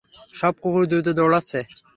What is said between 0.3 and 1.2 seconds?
সব কুকুর দ্রুত